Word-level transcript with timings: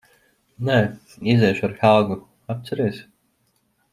Nē. 0.69 0.77
Iziešu 1.33 1.67
ar 1.69 1.77
Helgu, 1.83 2.19
atceries? 2.55 3.01